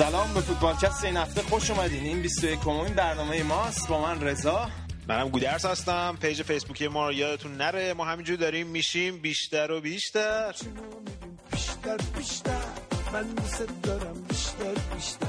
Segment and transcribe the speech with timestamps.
[0.00, 2.04] سلام به فوتبالکست این هفته خوش اومدین.
[2.04, 4.70] این 21 امین برنامه ماست با من رضا.
[5.08, 6.18] منم گودرز هستم.
[6.20, 7.94] page فیسبوکی ما رو یادتون نره.
[7.94, 10.54] ما همینجور داریم میشیم بیشتر و بیشتر.
[11.52, 12.64] بیشتر بیشتر.
[13.12, 15.26] من دوست دارم بیشتر بیشتر.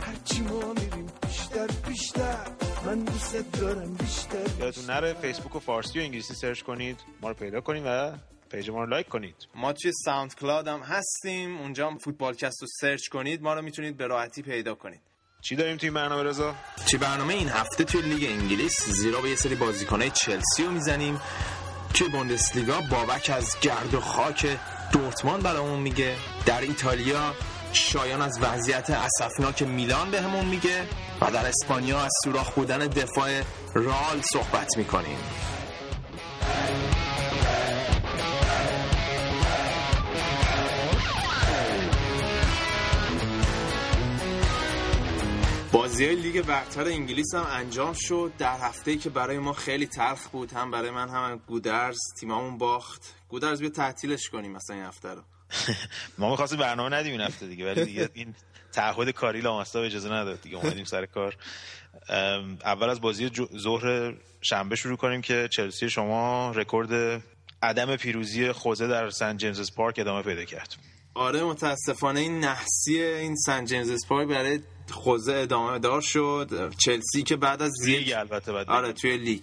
[0.00, 2.46] هرچی ما میریم بیشتر بیشتر.
[2.86, 7.00] من دوست دارم بیشتر یادتون نره فیسبوک و فارسی و انگلیسی search کنید.
[7.22, 8.12] ما رو پیدا کنید و
[8.48, 9.36] page ما رو like کنید.
[9.54, 11.58] ما توی ساوند کلاد هم هستیم.
[11.58, 13.42] اونجا هم فوتبالکست رو search کنید.
[13.42, 15.00] ما رو می‌تونید به راحتی پیدا کنید.
[15.40, 16.54] چی داریم توی برنامه رضا؟
[16.86, 18.88] چی برنامه این هفته توی لیگ انگلیس.
[18.88, 21.20] زیرا به یه سری بازیکنای چلسی رو می‌زنیم.
[21.94, 24.58] توی بوندسلیگا بابک از گرد و خاک
[24.92, 26.16] دورتمان برامون میگه.
[26.46, 27.34] در ایتالیا
[27.72, 30.88] شایان از وضعیت اسفناک میلان بهمون میگه.
[31.20, 33.42] و در اسپانیا از سوراخ بودن دفاع
[33.74, 35.18] رال صحبت می‌کنیم.
[45.76, 48.32] بازی های لیگ برتر انگلیس هم انجام شد.
[48.38, 51.98] در هفته که برای ما خیلی تلخ بود هم برای من هم گودرز.
[52.20, 53.14] تیممون باخت.
[53.28, 55.22] گودرز بیا تعطیلش کنیم مثلا این هفته رو.
[56.18, 58.34] ما می‌خواستیم برنامه ندیم این هفته دیگه ولی دیگه این
[58.72, 61.36] تعهد کاری لاماستا اجازه نداد دیگه اومدیم سر کار.
[62.64, 67.22] اول از بازی ظهر شنبه شروع کنیم که چلسی شما رکورد
[67.62, 70.76] عدم پیروزی خوزه در سن جیمز پارک ادامه پیدا کرد.
[71.14, 76.72] آره متاسفانه این نحسی این سن جیمز پارک برای خوزه ادامه دار شد.
[76.78, 79.42] چلسی که بعد از لیگ البته بعد آره توی لیگ.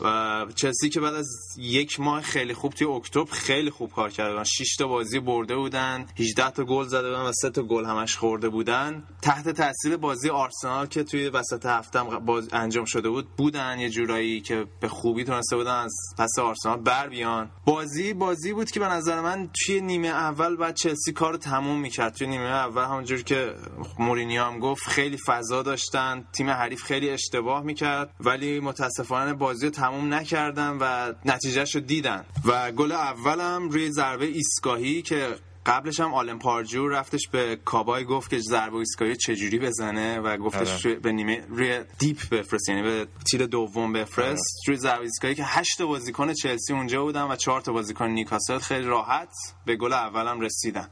[0.00, 4.44] و چلسی که بعد از یک ماه خیلی خوب توی اکتبر خیلی خوب کار کردن
[4.44, 8.16] 6 تا بازی برده بودن 18 تا گل زده بودن و 3 تا گل همش
[8.16, 9.04] خورده بودن.
[9.22, 14.40] تحت تاثیر بازی آرسنال که توی وسط هفته باز انجام شده بود بودن یه جورایی
[14.40, 17.50] که به خوبی تونسته بودن از پس آرسنال بر بیان.
[17.64, 22.14] بازی بازی بود که به نظر من توی نیمه اول بعد چلسی کارو تموم می‌کرد.
[22.14, 23.54] توی نیمه اول همونجور که
[23.98, 28.14] مورینیو هم گفت خیلی فضا داشتن تیم حریف خیلی اشتباه می‌کرد.
[28.20, 32.24] ولی متاسفانه بازی تموم نکردن و نتیجهش رو دیدن.
[32.44, 38.30] و گل اولم روی ضربه ایستگاهی که قبلش هم آلن پاردیو رفتش به کابای گفت
[38.30, 43.06] که ضربه ایستگاهی چجوری بزنه و گفتش روی به نیمه روی deep بفرست یعنی به
[43.30, 44.68] تیر دوم بفرست.
[44.68, 48.86] روی ضربه ایستگاهی که 8 بازیکن چلسی اونجا بودن و 4 تا بازیکن نیوکاسل خیلی
[48.86, 49.28] راحت
[49.64, 50.88] به گل اولم رسیدن.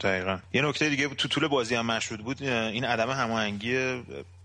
[0.00, 0.38] دقیقا.
[0.52, 4.02] یه نکته دیگه تو طول بازی هم مشهود بود این عدم هماهنگی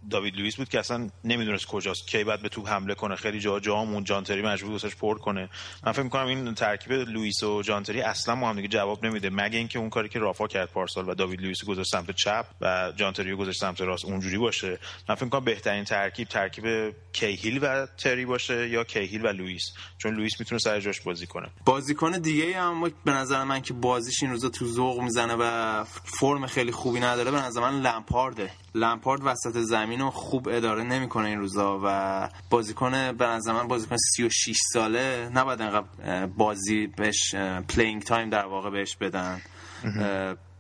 [0.10, 3.16] داوید لوئیس بود که اصلا نمی‌دونست کجاست کی بعد به توپ حمله کنه.
[3.16, 5.50] خیلی جا جامون جان تری مجبور واسش پر کنه.
[5.86, 9.30] من فکر می‌کنم این ترکیب لوئیس و جان تری اصلا با هم دیگه جواب نمیده.
[9.30, 12.92] مگه اینکه اون کاری که رافا کرد پارسال و داوید لوئیس گذاشت سمت چپ و
[12.96, 14.80] جان تری گذاشت سمت راست اونجوری باشه.
[15.10, 19.64] من فکر می‌کنم بهترین ترکیب ترکیب کیهیل و تری باشه یا کیهیل و لوئیس.
[19.98, 21.50] چون لوئیس می‌تونه سر جاش بازی کنه.
[21.66, 25.84] بازیکن دیگه هم به نظر من که بازیش این روزا تو ذوق می‌زنه و
[26.20, 28.52] فرم خیلی خوبی نداره به نظر من لمپارده.
[28.76, 33.96] لمپارد وسط زمین رو خوب اداره نمی‌کنه این روزا و بازیکن به نظر من بازیکن
[34.16, 37.36] 36 ساله نباید انقدر بازی بهش
[37.70, 39.42] playing time در واقع بهش بدن.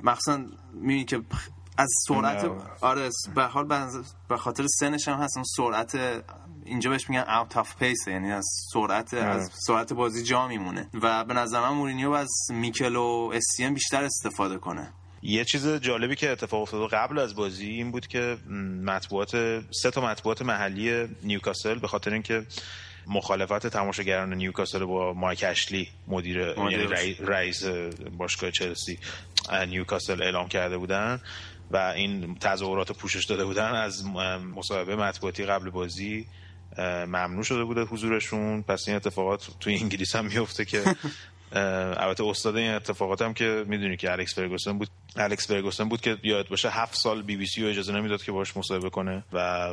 [0.04, 0.42] مخصوصا
[0.74, 1.22] می‌بینی که
[1.78, 3.68] از سرعت آره به حال
[4.30, 5.98] به خاطر سنش هم هست سرعت
[6.66, 10.90] اینجا بهش میگن out of pace یعنی از سرعت از سرعت بازی جا میمونه.
[11.02, 14.94] و به نظر من مورینیو از میکل و اسین بیشتر استفاده کنه.
[15.22, 18.38] یه چیز جالبی که اتفاق افتاد قبل از بازی این بود که
[18.84, 22.46] مطبوعات سه تا مطبوعات محلی نیوکاسل به خاطر اینکه
[23.08, 26.84] مخالفت تماشاگران نیوکاسل با مایک اشلی مدیر, یعنی
[27.20, 27.66] رئیس
[28.18, 29.00] باشگاه چلسی
[29.68, 31.22] نیوکاسل اعلام کرده بودن
[31.72, 34.06] و این تظاهرات پوشش داده بودن از
[34.56, 36.28] مصاحبه مطبوعاتی قبل بازی
[37.08, 38.62] ممنوع شده بوده حضورشون.
[38.62, 40.84] پس این اتفاقات توی انگلیس هم میفته که
[41.52, 46.18] البته استاد این اتفاقات هم که می‌دونی که الکس فرگوسن بود الکس فرگوسن بود که
[46.24, 49.70] یاد باشه هفت سال بی بی سی رو اجازه نمی‌داد که باش مصاحبه کنه و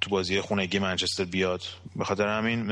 [0.00, 1.62] تو بازی خونگی منچستر بیاد.
[1.96, 2.70] به خاطر همین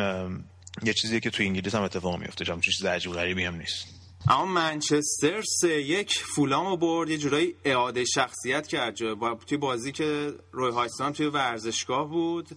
[0.83, 3.87] یه چیزی که تو انگلیس هم اتفاق میفته چون چیز عجیب غریبی هم نیست.
[4.29, 9.15] اما منچستر سه یک فولام برد یه جورایی اعاده شخصیت کرد.
[9.15, 12.49] با توی بازی که روی هایستان توی ورزشگاه بود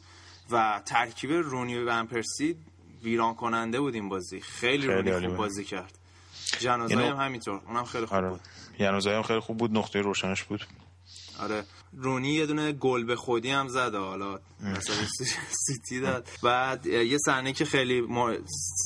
[0.52, 2.56] و ترکیب رونی و ونپرسی
[3.04, 4.42] ویران کننده بود این بازی.
[4.42, 5.98] خیلی, خیلی خوب بازی کرد.
[6.60, 7.62] جنازه هم همینطور.
[7.68, 8.30] اونم خیلی خوب آره.
[8.30, 8.42] بود.
[8.80, 9.78] جنازه هم خیلی خوب بود.
[9.78, 10.66] نقطه روشنش بود.
[11.40, 11.64] آره.
[11.94, 13.96] رونی یه دونه گل به خودی هم زد.
[13.96, 14.96] حالا مثلا
[15.68, 16.28] سیتی داد.
[16.44, 18.08] بعد یه صحنه که خیلی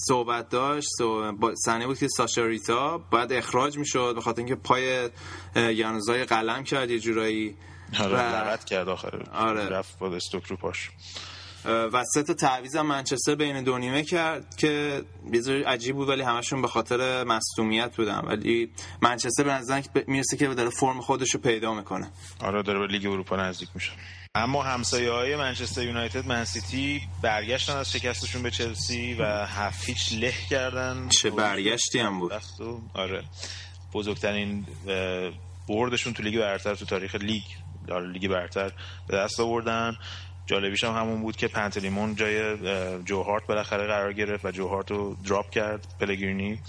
[0.08, 0.90] صحبت داشت
[1.66, 5.10] صحنه بود که ساشا ریتا بعد اخراج می‌شد به خاطر اینکه پای
[5.56, 7.56] یانوزای قلم کرد یه جورایی.
[8.00, 9.24] آره کرد آخر.
[9.34, 9.70] آره.
[9.70, 10.90] رفت با استوک رو پاش.
[11.68, 15.02] و سه تا تعویض هم منچستر بین دو نیمه کرد که
[15.34, 18.20] یه عجیب بود ولی همشون به خاطر مصونیت بودن.
[18.20, 18.72] ولی
[19.02, 22.08] منچستر به نظر می‌رسه که داره فرم خودش رو پیدا می‌کنه.
[22.40, 23.92] آره داره به لیگ اروپا نزدیک میشه.
[24.36, 30.34] اما همسایه های منچستر یونایتد منسیتی برگشتن از شکستشون به چلسی و هفت هیچ له
[30.50, 31.10] کردن.
[31.10, 32.32] چه برگشتی هم بود.
[32.94, 33.24] آره.
[33.94, 34.66] بزرگترین
[35.70, 37.44] بردشون تو لیگ برتر تو تاریخ لیگ
[38.14, 38.72] لیگ برتر
[39.08, 39.96] به دست آوردن.
[40.46, 42.58] جالبیش هم همون بود که پنتلیمون جای
[43.04, 46.60] جو هارت بالاخره قرار گرفت و جو هارت رو drop کرد پلگرینی.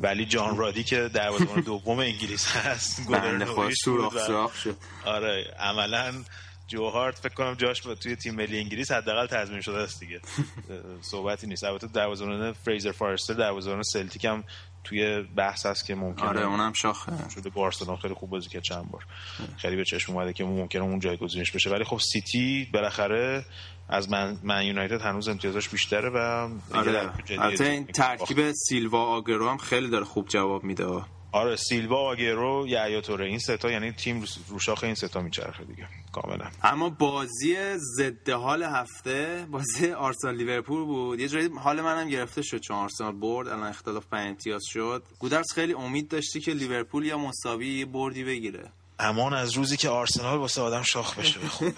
[0.00, 3.38] ولی جان رادی که دروازه‌بان دوم انگلیس هست گل
[4.54, 4.76] شد.
[5.04, 6.12] آره عملا
[6.66, 10.20] جوهارت فکر کنم جاش توی تیم ملی انگلیس حداقل تضمین شده است دیگه.
[11.10, 11.64] صحبتی نیست.
[11.64, 14.44] البته دروازه‌بان فریزر فارستر دروازه‌بان سلتیک هم
[14.84, 17.12] توی بحث هست که ممکنه آره اونم شاخه.
[17.34, 19.06] شده بارسلون خیلی خوب بازی کرد چند بار.
[19.56, 21.70] خیلی به چشم اومده که ممکنه اون جایگزینش بشه.
[21.70, 23.44] ولی خب سیتی بالاخره
[23.88, 27.10] از من, من یونایتد هنوز امتیازش بیشتره و آره.
[27.60, 31.02] این ترکیب سیلوا آگرو هم خیلی داره خوب جواب میده.
[31.32, 36.50] آره سیلوا آگرو یا توره این ستا یعنی تیم روشاخ این ستا میچرخه دیگه کاملا.
[36.62, 37.56] اما بازی
[37.96, 41.20] ضد حال هفته بازی آرسنال لیورپول بود.
[41.20, 45.02] یه جایی حال منم گرفته شد چون آرسنال برد الان اختلاف 5 امتیاز شد.
[45.18, 48.72] گودرز خیلی امید داشتی که لیورپول یا مساوی بردی بگیره.
[48.98, 51.74] امان از روزی که آرسنال واسه آدم شاخ بشه خوب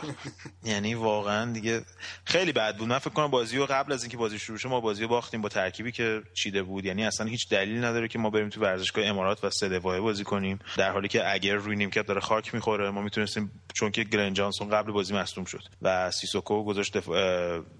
[0.64, 1.82] یعنی واقعا دیگه
[2.24, 2.88] خیلی بد بود.
[2.88, 5.42] من فکر کنم بازی رو قبل از اینکه بازی شروع شه ما بازی رو باختیم
[5.42, 6.84] با ترکیبی که چیده بود.
[6.84, 10.58] یعنی اصلا هیچ دلیل نداره که ما بریم تو ورزشگاه امارات و سه بازی کنیم.
[10.76, 14.68] در حالی که اگر روی نیمکت داره خاک می‌خوره ما می‌تونستیم چون که گلن جانسون
[14.68, 16.96] قبل بازی مصدوم شد و سیسوکو گذاشت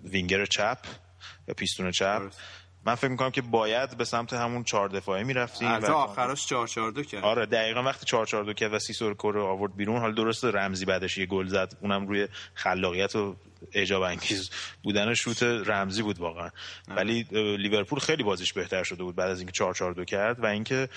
[0.05, 0.79] وینگر چپ
[1.49, 2.23] یا پیستون چپ.
[2.87, 6.91] من فکر می‌کنم که باید به سمت همون چهار دفاعی می‌رفتیم و آخرش 4 4
[6.91, 7.25] 2 کرد.
[7.25, 10.85] آره دقیقا وقتی 4 4 2 کرد و سیسوخو رو آورد بیرون حالا درسته رمزی
[10.85, 13.37] بعدش یه گل زد اونم روی خلاقیت و
[13.73, 14.51] اعجاب انگیز
[14.83, 16.51] بودن شوت رمزی بود واقعا.
[16.89, 17.27] ولی
[17.59, 20.89] لیورپول خیلی بازیش بهتر شده بود بعد از اینکه 4 4 2 کرد و اینکه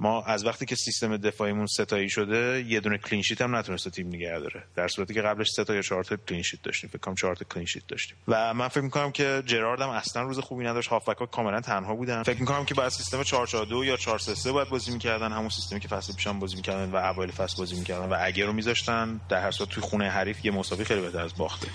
[0.00, 3.90] ما از وقتی که سیستم دفاعیمون سه تایی شده یه دونه clean sheet هم نتونسته
[3.90, 4.64] تیم نگه داره.
[4.76, 6.90] در صورتی که قبلش سه تا یا چهار تا clean sheet داشتیم.
[6.90, 8.16] فکر کنم چهار تا clean sheet داشتیم.
[8.28, 10.88] و من فکر می‌کنم که جرارد هم اصلا روز خوبی نداشت.
[10.88, 12.22] هافبک ها کاملا تنها بودن.
[12.22, 15.32] فکر می‌کنم که بعد سیستم 4 4 2 یا 4 3 3 باید بازی می‌کردن.
[15.32, 18.52] همون سیستمی که فصل پیشم بازی می‌کردن و اوایل فصل بازی می‌کردن و اگر رو
[18.52, 21.68] میذاشتن در هر صورت توی خونه حریف یه مساوی خیلی بهتر از باخته.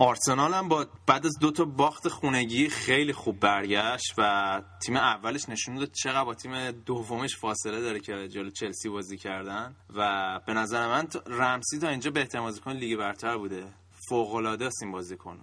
[0.00, 5.48] آرسنال هم با بعد از دو تا باخت خونگی خیلی خوب برگشت و تیم اولش
[5.48, 9.76] نشون داد چقدر با تیم دومش فاصله داره که جلو چلسی بازی کردن.
[9.94, 13.64] و به نظر من رمسی تا اینجا بهترین بازیکن لیگ برتر بوده.
[14.08, 15.40] فوق العاده است این بازیکن.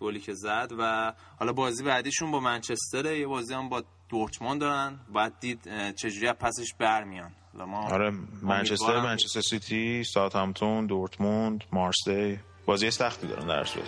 [0.00, 0.72] گلی که زد.
[0.78, 4.98] و حالا بازی بعدیشون با منچستر یه بازی هم با دورتموند دارن.
[5.14, 7.32] بعد دید چجوری از پسش برمیان.
[7.54, 8.10] ما آره
[8.42, 13.86] منچستر منچستر سیتی ساوثهامپتون دورتموند مارسی بازی سختی دارن در صورت.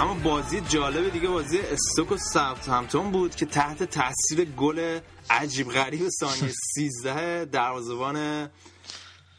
[0.00, 5.00] اما بازی جالب دیگه بازی استوک و ساوت همتون بود که تحت تاثیر گل
[5.30, 8.48] عجیب غریب ثانیه 13 دروازه‌بان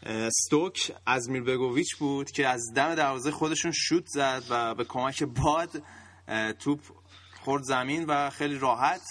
[0.06, 5.70] استوک از بگوویچ بود که از دم دروازه خودشون شوت زد و به کمک باد
[6.60, 6.80] توپ
[7.42, 9.02] خورد زمین و خیلی راحت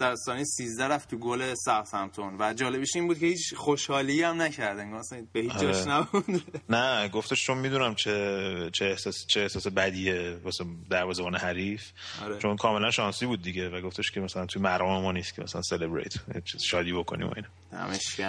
[0.00, 2.36] در ثانیه 13 رفت تو گل ساوثهمپتون.
[2.38, 5.02] و جالبش این بود که هیچ خوشحالی هم نکرد انگار
[5.32, 5.92] به هیچ جاش آره.
[5.92, 6.42] نبود.
[6.76, 11.82] نه گفتش چون می‌دونم چه چه احساس چه احساس بدیه واسه دروازه‌بان حریف.
[12.22, 12.38] آره.
[12.38, 15.62] چون کاملا شانسی بود دیگه و گفتش که مثلا توی مرام ما نیست که مثلا
[15.62, 16.14] سلبریت
[16.58, 17.48] شادی بکنیم و اینا.
[17.72, 18.20] دمش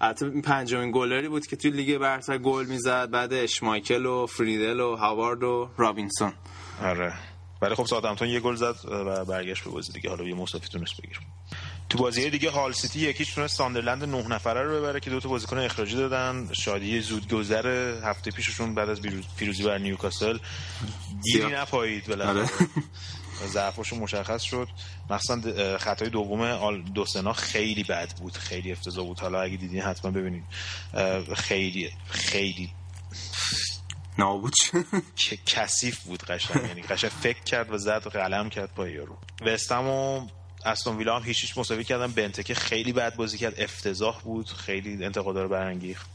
[0.00, 4.96] البته پنجمین گلری بود که توی لیگ برتر گل می‌زد بعد اشمایکل و فریدل و
[4.96, 6.32] هاوارد و رابینسون.
[6.82, 7.14] آره.
[7.62, 10.10] ولی خب ساعتمتون یه گل زد و برگشت به بازی دیگه.
[10.10, 11.20] حالا یه مسافی تونست بگیر
[11.88, 15.28] تو بازی دیگه هال سیتی یکیش تونست ساندرلند نه نفره رو ببره که دو تا
[15.28, 16.48] بازیکن اخراجی دادن.
[16.52, 19.00] شادی زود گذر هفته پیششون بعد از
[19.36, 20.38] پیروزی بر نیوکاسل.
[21.32, 22.48] گیری نپایید بالاخره
[23.46, 24.68] ضعفشون مشخص شد.
[25.10, 29.20] مثلا خطای دوم آل دوسنا خیلی بد بود خیلی افتضاح بود.
[29.20, 30.44] حالا اگه دیدین حتما ببینید
[31.36, 32.72] خیلی خیلی
[34.18, 34.54] نابود
[35.16, 36.68] که کثیف بود قشنگ.
[36.68, 39.16] یعنی قشنگ فکر کرد و زد و قلم کرد با یارو.
[39.40, 39.86] وستم
[40.66, 42.12] استون ویلا هم هیچ هیچ مساوی کردن.
[42.12, 43.60] بنتکه خیلی بد بازی کرد.
[43.60, 44.48] افتضاح بود.
[44.48, 46.10] خیلی انتقادا رو برانگیخت.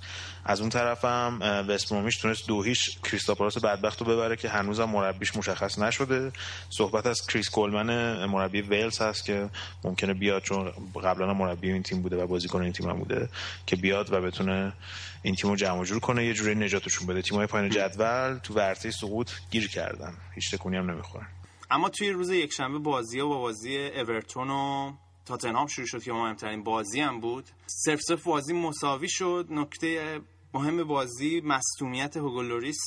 [0.45, 5.79] از اون طرفم وستبرومیش تونست دو هیچ کریستاپالاس بدبخت رو ببره که هنوزم مربیش مشخص
[5.79, 6.31] نشده.
[6.69, 9.49] صحبت از کریس کولمن مربی ویلز هست که
[9.83, 10.71] ممکنه بیاد چون
[11.03, 13.29] قبلا مربی این تیم بوده و بازیکن این تیم هم بوده
[13.65, 14.73] که بیاد و بتونه
[15.21, 16.25] این تیم رو جمع جور کنه.
[16.25, 17.21] یه جوری نجاتشون بده.
[17.21, 20.13] تیمای پایین جدول تو ورطه سقوط گیر کردن.
[20.35, 21.27] هیچ تکونی هم نمی‌خورن
[21.71, 24.93] اما توی روز یکشنبه بازی و با بازی اورتون و
[25.29, 27.45] تاتنهام شروع شد که مهمترین بازی هم بود.
[27.65, 29.47] صرف صرف بازی مساوی شد.
[29.49, 30.21] نکته
[30.53, 32.79] مهم بازی مصدومیت هوگو لوریس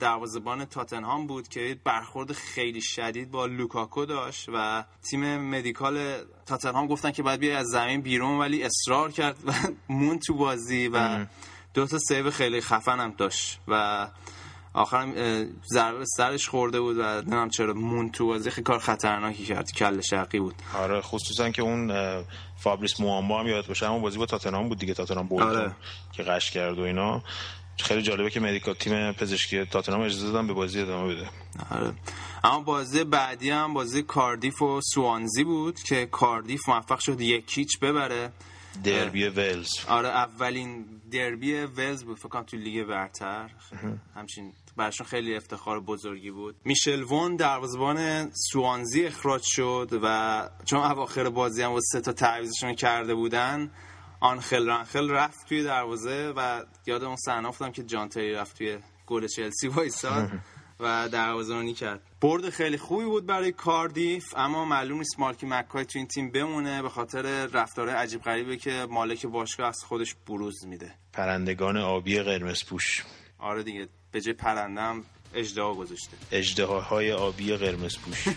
[0.00, 7.10] دروازه‌بان تاتنهام بود که برخورد خیلی شدید با لوکاکو داشت و تیم medical تاتنهام گفتن
[7.10, 9.52] که باید بیای از زمین بیرون ولی اصرار کرد و
[9.92, 11.26] مون تو بازی و
[11.74, 14.06] دو تا save خیلی خفن هم داشت و
[14.72, 15.12] آخرم
[15.72, 20.38] ضربه سرش خورده بود و نمی‌دونم چرا مون تو بازی خیلی کار خطرناکی کرد کله‌شقی
[20.38, 20.54] بود.
[20.74, 21.92] آره خصوصا که اون
[22.56, 23.86] فابریس موامبا هم یاد باشه.
[23.86, 25.72] همون بازی با تاتنهام بود دیگه تاتنهام بود آره.
[26.12, 27.22] که غش کرد و اینا.
[27.80, 31.30] خیلی جالبه که medical team پزشکی تاتنهام اجازه دادن به بازی ادامه بده.
[31.70, 31.92] آره.
[32.44, 37.78] اما بازی بعدی هم بازی کاردیف و سوانزی بود که کاردیف موفق شد یک هیچ
[37.78, 38.32] ببره.
[38.84, 39.68] دربی ولز.
[39.88, 42.18] آره اولین دربی ولز بود.
[42.18, 43.50] فکر تو لیگ برتر.
[44.14, 46.56] همچین براشون خیلی افتخار بزرگی بود.
[46.64, 52.74] میشل ورم دروازه‌بان سوانزی اخراج شد و چون اواخر بازی هم با سه تا تعویضشون
[52.74, 53.70] کرده بودن
[54.20, 58.78] آنخل رانخل رفت توی دروازه و یاد اون صحنه افتادم که جان تری رفت توی
[59.06, 60.30] گل چلسی وایساد.
[60.80, 62.00] و دروازه‌بانی کرد.
[62.20, 66.82] برد خیلی خوبی بود برای کاردیف اما معلوم نیست مارکی مکای تو این تیم بمونه
[66.82, 70.94] به خاطر رفتار عجیب غریبه که مالک باشگاه از خودش بروز میده.
[71.12, 73.04] پرندگان آبی قرمز پوش.
[73.38, 75.04] آره دیگه به جای پرنده هم
[75.34, 76.16] اجدها گذاشته.
[76.32, 78.24] اجدها های آبی قرمز پوش.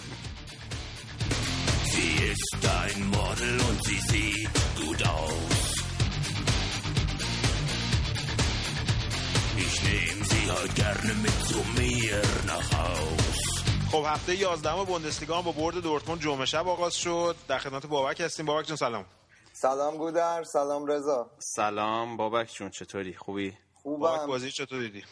[13.91, 17.35] خب هفته 11 بوندسلیگا هم با برد دورتموند جمعه شب آغاز شد.
[17.47, 18.45] در خدمت بابک هستیم.
[18.45, 19.05] بابک جون سلام.
[19.53, 21.29] سلام گودر سلام رضا.
[21.39, 23.99] سلام بابک جون چطوری؟ خوبی؟ خوبم.
[23.99, 25.03] بابک بازی چطور دیدی؟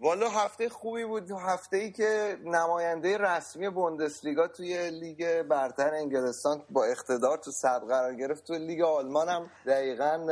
[0.00, 1.30] والا هفته خوبی بود.
[1.30, 8.14] هفته ای که نماینده رسمی بوندسلیگا توی لیگ برتر انگلستان با اقتدار تو صد قرار
[8.14, 8.44] گرفت.
[8.44, 10.26] تو لیگ آلمان هم دقیقا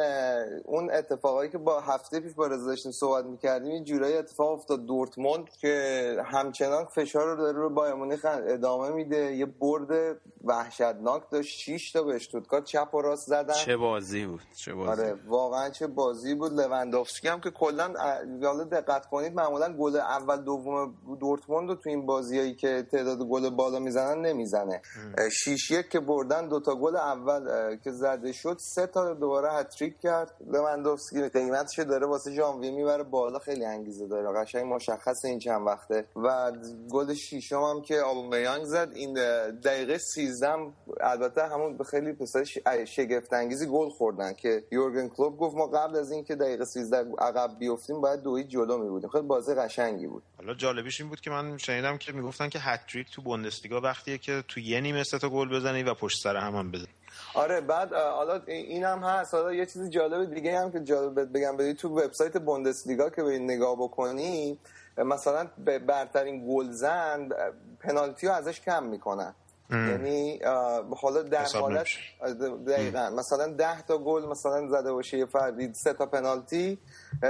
[0.64, 4.86] اون اتفاقایی که با هفته پیش با رضا داشتیم صحبت می‌کردیم یه جورایی اتفاق افتاد.
[4.86, 9.36] دورتموند که همچنان فشار رو داره رو بایر مونیخ ادامه میده.
[9.36, 11.58] یه برد وحشتناک داشت.
[11.58, 13.54] 6 تا به اشتوتگارت چپ و راست زدن.
[13.54, 16.52] چه بازی بود چه بازی آره واقعا چه بازی بود.
[16.52, 17.88] لوندوفسکی هم که کلا
[18.72, 23.78] دقت کنید معمولا گل اول دوم دورتموند رو تو این بازیایی که تعداد گل بالا
[23.78, 24.82] می‌زنن نمی‌زنه.
[25.30, 30.34] 6 یک که بردن دوتا گل اول که زده شد سه تا دوباره هتریک کرد.
[30.46, 34.40] لوندوفسکی قیمتش داره واسه ژانویه می‌بره بالا خیلی انگیزه داره.
[34.40, 36.04] قشنگ مشخص این چند وقته.
[36.16, 36.52] و
[36.90, 39.14] گل ششم هم که آبومیانگ زد این
[39.64, 40.48] دقیقه 13
[41.00, 42.44] البته همون خیلی پسر
[42.84, 47.58] شگفت انگیزی گل خوردن که یورگن کلوپ گفت ما قبل از اینکه دقیقه 13 عقب
[47.58, 50.22] بیفتیم باید دوی جلو می بودیم خیلی بازی قشنگی بود.
[50.38, 54.44] حالا جالبیش این بود که من شنیدم که می‌گفتن که هتریک تو بوندسلیگا وقتیه که
[54.48, 56.88] تو یه نیمه تا گل بزنی و پشت سر هم هم بزنی.
[57.34, 59.34] آره بعد حالا این هم هست.
[59.34, 63.38] حالا یه چیز جالب دیگه هم که جالب بگم بدی تو وبسایت بوندسلیگا که به
[63.38, 64.58] نگاه بکنی
[64.98, 65.46] مثلا
[65.86, 67.28] برترین گلزن
[67.80, 69.34] پنالتی رو ازش کم می‌کنن.
[69.70, 70.40] یعنی
[71.00, 71.86] حالا در حالت
[72.66, 73.10] دقیقا.
[73.10, 76.78] مثلا ده تا گل مثلا زده باشه یه فردی سه تا پنالتی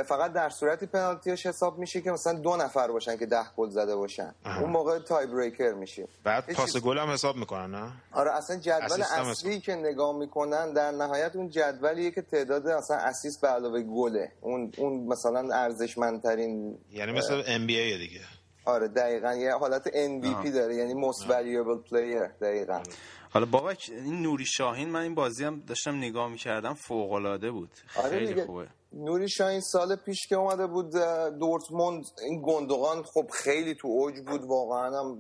[0.06, 3.96] فقط در صورتی پنالتیش حساب میشه که مثلا دو نفر باشن که ده گل زده
[3.96, 4.34] باشن.
[4.44, 4.60] اه.
[4.60, 6.08] اون موقع تای بریکر میشه.
[6.24, 10.90] بعد پاس گل هم حساب می‌کنن نه؟ آره اصلا جدول اصلی که نگاه می‌کنن در
[10.90, 14.32] نهایت اون جدولیه که تعداد مثلا اسیست به علاوه گله.
[14.40, 18.20] اون اون مثلا ارزشمندترین یعنی مثل ام بی دیگه.
[18.64, 19.34] آره دقیقا.
[19.34, 22.82] یه حالت MVP داره یعنی most valuable player دقیقا.
[23.30, 27.70] حالا بابک این نوری شاهین من این بازی هم داشتم نگاه می‌کردم فوق العاده بود
[27.86, 28.68] خیلی آره خوبه.
[28.92, 30.90] نوری شاهین سال پیش که اومده بود
[31.38, 35.18] دورتموند این گندگان خب خیلی تو اوج بود واقعا هم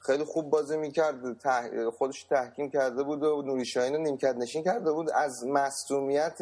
[0.00, 1.90] خیلی خوب بازی می‌کرد تح...
[1.98, 5.10] خودش تحکیم کرده بود و نوری شاهین رو نیمکت نشین کرده بود.
[5.10, 6.38] از مصومیت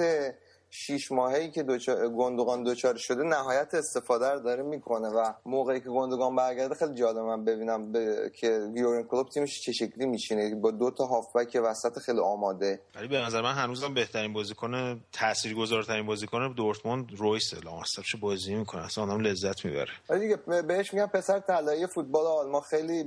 [0.78, 2.08] شیش ماهی که دوچار...
[2.08, 7.18] گندگان دوچار شده نهایت استفاده رو داره می‌کنه و موقعی که گندگان برگرده خیلی جالب
[7.18, 7.96] من ببینم ب...
[8.28, 12.80] که یورن کلوب تیمش چه شکلی میشینه با دو تا هافبک وسط خیلی آماده.
[12.94, 18.84] ولی به نظر من هنوزم بهترین بازیکن تاثیرگذارترین بازیکن دورتموند رویس لاماستر چه بازی می‌کنه؟
[18.84, 19.92] اصلا آدم لذت می‌بره.
[20.10, 22.60] ولی دیگه بهش میگم پسر طلایی فوتبال آلمان.
[22.60, 23.04] خیلی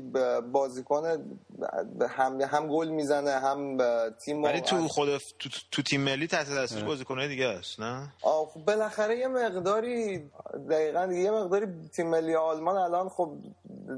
[0.51, 1.03] بازیکن
[2.09, 3.77] هم هم گل می‌زنه هم
[4.25, 8.47] تیم ولی تو خود تو, تو تیم ملی تحت تاثیر بازیکنای دیگه است نه؟ خب
[8.67, 10.29] بالاخره یه مقداری
[10.69, 13.31] دقیقا یه مقداری تیم ملی آلمان الان خب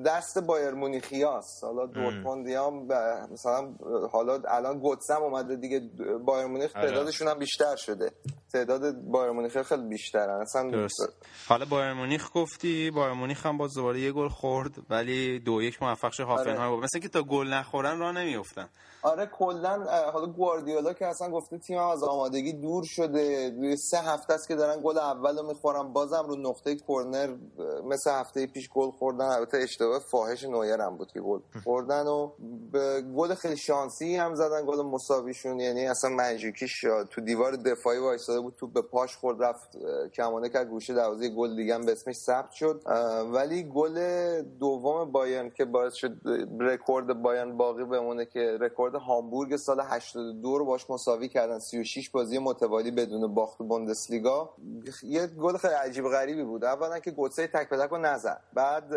[0.05, 2.87] دست بایر مونیخیاس حالا دورتموندی هم
[3.31, 3.73] مثلا
[4.11, 5.81] حالا الان گوتسم اومده دیگه
[6.25, 6.87] بایر مونیخ آره.
[6.87, 8.11] تعدادشون هم بیشتر شده.
[8.53, 11.09] تعداد بایر مونیخ خیلی بیشترن اصلا درست.
[11.47, 15.83] حالا بایر مونیخ گفتی بایر مونیخ هم باز دوباره یه گل خورد ولی دو یک
[15.83, 18.69] موفق شد هافنهایم بود مثلا که تا گل نخورن راه نمیافتن.
[19.03, 23.40] آره کلا حالا گواردیولا که اصلا گفته تیم از آمادگی دور شده.
[23.49, 25.93] روی سه هفته است که دارن گل اول رو می‌خورن.
[25.93, 27.35] بازم رو نقطه کرنر
[27.85, 29.25] مثل هفته پیش گل خوردن.
[29.25, 32.31] البته اشتباه فاحش نویر هم بود که گل خوردن و
[32.71, 35.59] یه گل خیلی شانسی هم زدن گل مساویشون.
[35.59, 39.77] یعنی اصلا مانجوکیچ تو دیوار دفاعی وایساده بود تو به پاش خورد رفت
[40.13, 42.81] کمانه که گوشه دروازه گل دیگه هم به اسمش ثبت شد.
[43.33, 46.11] ولی گل دوم بایرن که باعث شد
[46.59, 51.59] رکورد بایرن باقی بمونه که رکورد هامبورگ سال 82 رو باش مساوی کردن.
[51.59, 54.53] 36 بازی متوالی بدون باخت بوندسلیگا.
[55.03, 56.65] یه گل خیلی عجیب غریبی بود.
[56.65, 58.41] اولا که گوتسه تک به تک نزد.
[58.53, 58.93] بعد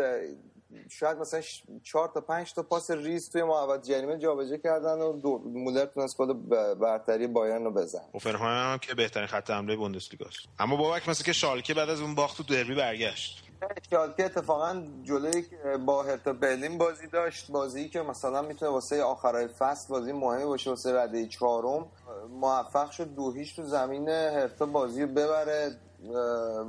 [0.89, 1.41] شاید مثلا
[1.83, 6.17] چهار تا پنج تا پاس ریز توی محوط جریمه جابجا کردن و دو مولر تونست
[6.17, 6.33] گل
[6.73, 10.39] برتری بایرن رو بزن اوفنهایم هم که بهترین خط حمله بوندسلیگاست.
[10.59, 13.44] اما بابک مثلا که شالکه بعد از اون باخت تو دربی برگشت.
[13.91, 15.45] شالکه اتفاقا جلوی
[15.85, 20.69] با هرتا برلین بازی داشت بازی که مثلا می‌تونه واسه آخرای فصل بازی مهمی باشه
[20.69, 21.85] واسه رده چهارم
[22.29, 25.77] موفق شد دو هیچ تو زمین هرتا بازی رو ببره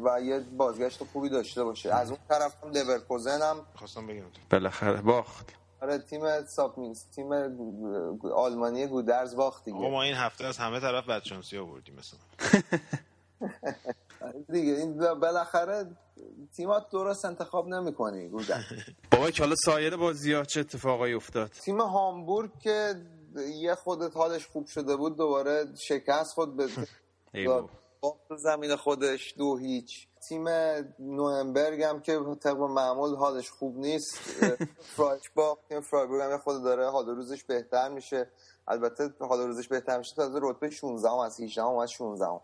[0.05, 1.95] و یه بازگشت خوبی داشته باشه.
[1.95, 4.25] از اون طرف هم لورکوزن هم خواستم بگم.
[4.51, 5.53] بالاخره باخت.
[5.83, 7.33] آره تیم ساپمینز تیم
[8.35, 9.79] آلمانی گودرز باخت دیگه.
[9.79, 12.21] ما این هفته از همه طرف بدشانسی آوردیم مثلا.
[14.53, 15.87] دیگه این بالاخره
[16.57, 18.65] تیمات درست انتخاب نمی‌کنی گودرز
[19.13, 22.95] بابا که حالا سایر بازی ها چه اتفاقایی افتاد؟ تیم هامبورگ که
[23.55, 26.69] یه خودت حالش خوب شده بود دوباره شکست خود به
[28.39, 30.09] زمین خودش دو هیچ.
[30.29, 30.49] تیم
[30.99, 34.19] نوئمبرگ هم که طبق معمول حالش خوب نیست.
[34.81, 38.31] فرایش با تیم فرایبورگ هم خود داره حال روزش بهتر میشه.
[38.69, 42.41] البته حال روزش بهتر میشه تازه رتبه 16 هم از 18 هم از 16 هم.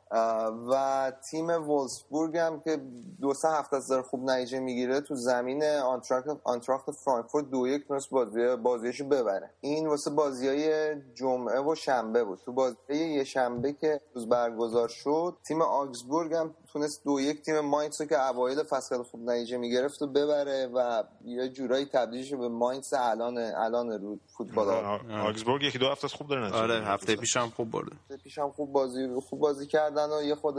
[0.71, 2.81] و تیم وولسبورگ هم که
[3.21, 8.11] دو سه هفته از خوب نتیجه می‌گیره تو زمین آنتراخت آنتراخت فرانکفورت دو یک تونست
[8.11, 13.73] بازی بازیشو ببره این واسه بازی های جمعه و شنبه بود تو بازی یه شنبه
[13.73, 19.03] که روز برگزار شد تیم آگزبورگ هم تونست دو یک تیم ماینز که اوایل فصل
[19.03, 24.69] خوب نتیجه می‌گرفت و ببره و یه جورایی تبدیلش به ماینز الان الان رو فوتبال
[25.11, 27.97] آگزبورگ یکی دو هفته خوب داره نتیجه آره هفته پیشم خوب برده.
[27.97, 30.59] هفته پیشم خوب بازی خوب بازی کردن و یه خود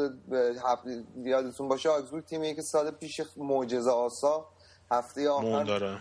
[0.65, 4.45] هفته یادتون باشه آگزبورگ تیمی که سال پیش معجزه آسا
[4.91, 5.99] هفته آخر داره.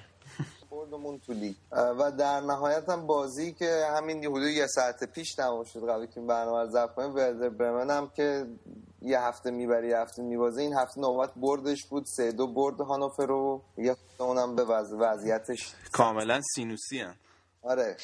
[0.71, 1.55] بردمون تو لیگ.
[1.73, 6.21] و در نهایت هم بازی که همین حدود یه ساعت پیش تمام شد قبل که
[6.21, 8.47] برنامه رو ضبط کنیم ورده برمن هم که
[9.05, 12.05] یه هفته می‌بره یه هفته میبازه این هفته نوبت بردش بود.
[12.17, 13.63] سه دو برد هانوفر رو.
[13.77, 17.15] یه اونم به وضع وضعیتش کاملا سینوسی هم.
[17.63, 17.97] آره.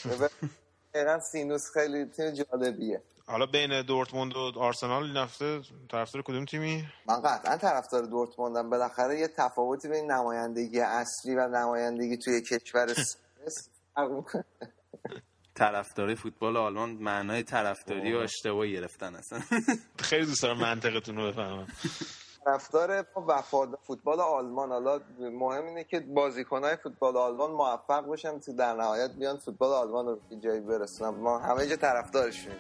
[0.95, 3.03] دقیقا سینوس خیلی تیم جالبیه.
[3.27, 8.71] حالا بین دورتموند و آرسنال این هفته طرفدار کدوم تیمی؟ من قطعا طرفدار دورتموندم.
[8.71, 12.95] بالاخره یه تفاوتی بین نمایندگی اصلی و نمایندگی توی کشور
[15.59, 19.41] طرفداری فوتبال آلمان معنای طرفداری و اشتباهی گرفتن اصلا
[20.09, 21.67] خیلی دوست دارم منطقتون رو بفهمم.
[22.45, 24.69] طرفدار وفادار فوتبال آلمان.
[24.69, 30.07] حالا مهم اینه که بازیکنهای فوتبال آلمان موفق باشن تو در نهایت بیان فوتبال آلمان
[30.07, 31.21] رو به جایی برسونن.
[31.21, 32.53] ما همه جا طرفدارشیم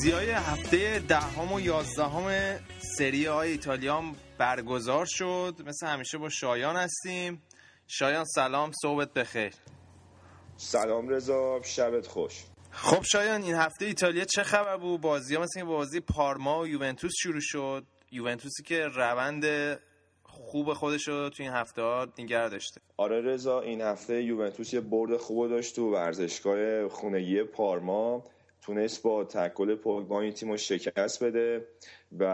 [0.00, 2.58] بازی های هفته دهم و یازدهم
[2.98, 4.02] سری های ایتالیا
[4.38, 5.54] برگزار شد.
[5.66, 7.42] مثل همیشه با شایان هستیم.
[7.86, 9.52] شایان سلام صحبت بخیر.
[10.56, 12.44] سلام رضا شبت خوش.
[12.70, 17.12] خب شایان این هفته ایتالیا چه خبر بود؟ بازی ها مثل بازی پارما و یوونتوس
[17.16, 17.84] شروع شد.
[18.12, 19.44] یوونتوسی که روند
[20.22, 22.80] خوب خودش رو تو این هفته ها نگر داشته.
[22.96, 28.24] آره رضا این هفته یوونتوس یه برد خوب داشت تو ورزشگاه خونگی پارما.
[28.62, 31.66] تونست با تکل پوگبا این تیم رو شکست بده
[32.18, 32.26] و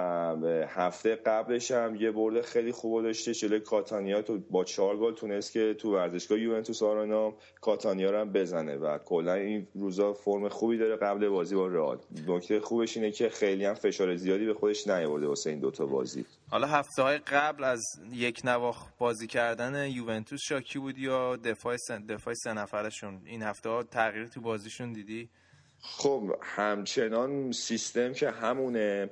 [0.69, 5.53] هفته قبلش هم یه برد خیلی خوب داشته جلوی کاتانیا تو با چهار گل تونست
[5.53, 10.79] که تو ورزشگاه یوونتوس آرانا کاتانیا رو هم بزنه و کلا این روزا فرم خوبی
[10.79, 11.99] داره قبل بازی با رئال.
[12.29, 16.25] نکته خوبش اینه که خیلی هم فشار زیادی به خودش نیاورده واسه این دوتا بازی.
[16.51, 22.07] حالا هفته های قبل از یک نواخ بازی کردن یوونتوس شاکی بودی یا دفاع سن...
[22.07, 25.29] دفاع سه نفرشون؟ این هفته ها تغییر تو بازیشون دیدی؟
[25.81, 29.11] خب همچنان سیستم که همونه.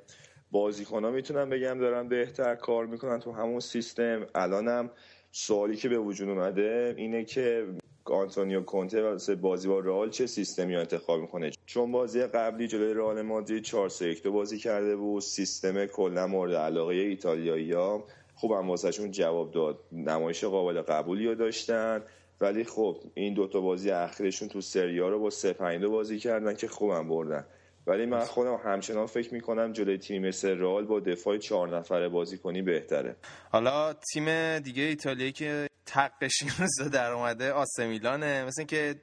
[0.51, 4.27] بازیکن ها می‌تونم بگم دارن بهتر کار می‌کنن تو همون سیستم.
[4.35, 4.91] الانم
[5.31, 7.67] سوالی که به وجود اومده اینه که
[8.05, 13.23] آنتونیو کونته واسه بازی با رئال چه سیستمی انتخاب می‌کنه؟ چون بازی قبلی جلوی رئال
[13.23, 15.23] مادرید 4 3 بازی کرده بود.
[15.23, 18.05] سیستم کلا مورد علاقه ایتالیایی‌ها.
[18.35, 19.79] خوبم واسهشون جواب داد.
[19.93, 22.03] نمایش قابل قبولی رو داشتن.
[22.41, 25.53] ولی خب این دوتا بازی اخیرشون تو سریا رو با سه
[25.89, 27.45] بازی کردن که خوبم بردن.
[27.87, 32.39] ولی من خودم همچنان فکر می‌کنم جلوی تیم مثل رئال با دفاع چهار نفره بازی
[32.39, 33.17] کنی بهتره.
[33.51, 36.45] حالا تیم دیگه ایتالیایی که تقش
[36.93, 38.95] در اومده آسمیلانه مثل که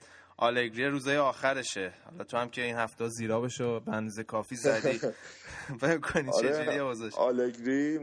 [0.41, 1.93] آلگری روزای آخرشه.
[2.05, 4.99] حالا تو هم که این هفته زیرا بشو بندز کافی زدی.
[6.13, 6.81] کنی آره
[7.17, 7.99] آلگری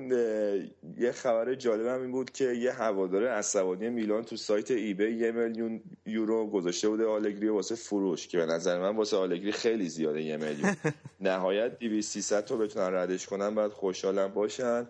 [0.98, 5.80] یه خبر جالبم این بود که یه هوادار عصبانی میلان تو سایت eBay یه میلیون
[6.06, 10.36] یورو گذاشته بوده آلگری واسه فروش که به نظر من واسه آلگری خیلی زیاده یه
[10.36, 10.76] میلیون.
[11.20, 14.86] نهایت 200 300 تا بتونن ردش کنن بعد خوشحالم باشن.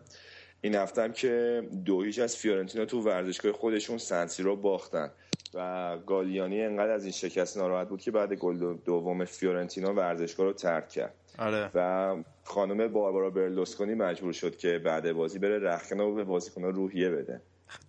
[0.60, 5.10] این هفتم که دو هیچ از فیورنتینا تو ورزشگاه خودشون سن سیرو باختن.
[5.54, 10.52] و گالیانی انقدر از این شکست ناراحت بود که بعد گل دوم فیورنتینا ورزشگاه رو
[10.52, 11.14] ترک کرد.
[11.38, 11.70] آره.
[11.74, 17.10] و خانم باربارا برلوسکونی مجبور شد که بعد بازی بره رخنه و به بازیکن روحیه
[17.10, 17.40] بده.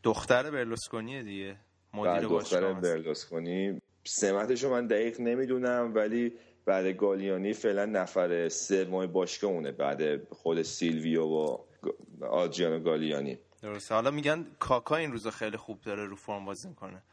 [0.04, 1.56] دختر برلوسکونی دیگه.
[1.94, 6.34] مدیر بله، دختر برلوسکونی سمتش رو من دقیق نمی‌دونم ولی
[6.66, 11.58] بعد گالیانی فعلا نفر سوم باشگاه اونه بعد خود سیلویو و
[12.22, 13.40] آجیانو گالیانی.
[13.62, 13.96] درسته.
[13.96, 17.04] حالا میگن کاکا این روزا خیلی خوب داره رو فرم بازی می‌کنه.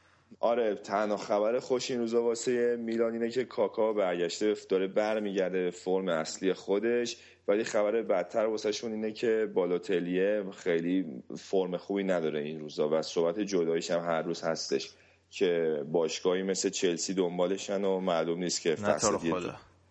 [0.40, 5.70] آره تنها خبر خوش این روزا واسه میلان اینه که کاکا برگشته داره برمیگرده به
[5.70, 7.16] فرم اصلی خودش.
[7.48, 13.40] ولی خبر بدتر واسهشون اینه که بالوتلیه خیلی فرم خوبی نداره این روزا و صحبت
[13.40, 14.90] جداییش هم هر روز هستش
[15.30, 19.16] که باشگاهی مثل چلسی دنبالشن و معلوم نیست که فصل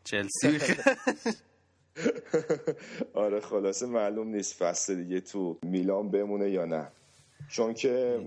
[0.03, 0.47] چلسی؟
[3.13, 6.91] آره خلاصه معلوم نیست فصل دیگه تو میلان بمونه یا نه.
[7.47, 8.19] چون که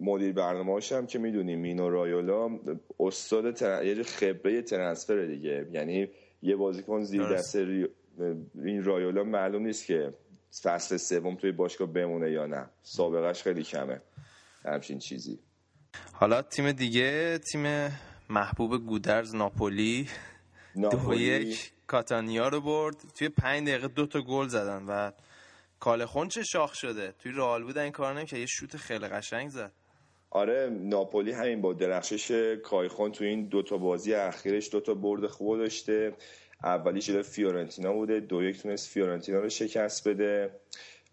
[0.00, 2.58] مدیر برنامه هم که می‌دونی مینو رایولا
[3.00, 3.84] استاد تر...
[3.84, 5.66] یه خبره ترنسفر دیگه.
[5.72, 6.08] یعنی
[6.42, 10.14] یه بازیکن زیر دست این رایولا معلوم نیست که
[10.62, 12.68] فصل سوم توی باشگاه بمونه یا نه.
[12.82, 14.00] سابقش خیلی کمه.
[14.64, 15.38] همچین چیزی.
[16.12, 17.92] حالا تیم دیگه تیم
[18.30, 20.08] محبوب گودرز ناپولی,
[20.74, 22.96] دو یک کاتانیا رو برد.
[23.18, 25.10] توی پنج دقیقه دو تا گل زدن و
[25.80, 27.14] کالخون چه شاخ شده.
[27.18, 29.72] توی رئال بود این کار که یه شوت خیلی قشنگ زد.
[30.30, 36.12] آره ناپولی همین با درخشش کایخون تو این دوتا بازی اخیرش دوتا برد خوب داشته.
[36.64, 38.20] اولی جلوی فیورنتینا بوده.
[38.20, 40.50] دو یک تونست فیورنتینا رو شکست بده.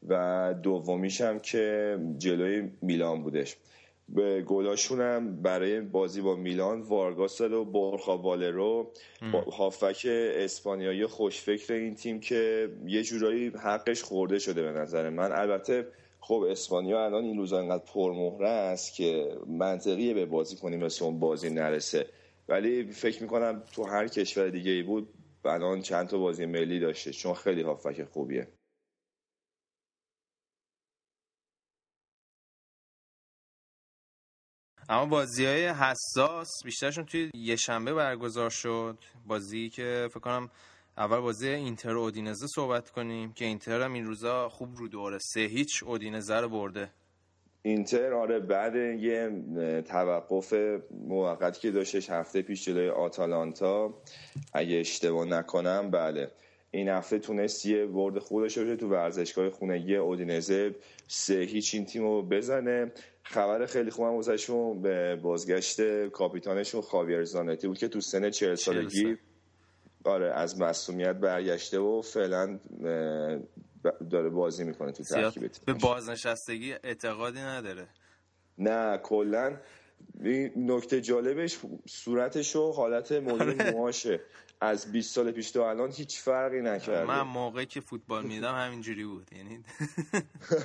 [0.08, 3.58] و دومیش هم که جلوی میلان بودش.
[4.10, 8.92] به گلاشون هم برای بازی با میلان وارگاس و برخا والرو.
[9.52, 15.32] هافک اسپانیایی خوشفکر این تیم که یه جورایی حقش خورده شده به نظر من.
[15.32, 15.88] البته
[16.20, 21.20] خب اسپانیا الان این روزا انقدر پرمهره است که منطقیه به بازی کنیم مثل اون
[21.20, 22.06] بازی نرسه.
[22.50, 25.10] ولی فکر می‌کنم تو هر کشور دیگه ای بود
[25.46, 28.48] الان چند تا بازی ملی داشته چون خیلی هافک خوبیه.
[34.90, 38.98] اما بازی های حساس بیشترشون توی یه شنبه برگزار شد.
[39.28, 40.50] بازی که فکر کنم
[40.98, 45.40] اول بازی اینتر اودینزه صحبت کنیم که اینتر هم این روزا خوب رو دوره سه
[45.40, 46.90] هیچ اودینزه رو برده.
[47.62, 49.44] اینتر آره بعد یه
[49.88, 50.54] توقف
[51.08, 53.94] موقتی که داشتش هفته پیش جلوی آتالانتا.
[54.54, 56.32] اگه اشتباه نکنم بله.
[56.72, 60.76] این هفته تونست یه برد خودش رو تو ورزشگاه خونگی اودینزه.
[61.08, 62.92] سه هیچ این تیم رو بزنه.
[63.24, 69.18] خبر خیلی خوبم واسهشون به بازگشت کاپیتانشون خاویر زانتی بود که تو سن چهل سالگی
[70.04, 72.60] آره از مسئولیت برگشته و فعلا
[74.10, 77.88] داره بازی می‌کنه تو ترکیب به بازنشستگی اعتقادی نداره.
[78.58, 79.58] نه کلا
[80.56, 83.72] نکته جالبش صورتش و حالت آره.
[83.72, 84.20] موهاشه
[84.62, 87.06] از 20 سال پیش تا الان هیچ فرقی نکرده.
[87.06, 89.64] من موقعی که فوتبال میدم همینجوری بود یعنی